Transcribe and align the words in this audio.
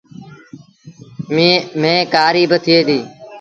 ميݩهن 1.33 1.85
ڪآريٚ 2.13 2.49
با 2.49 2.57
ٿئي 2.65 2.77
ديٚ۔ 2.87 3.03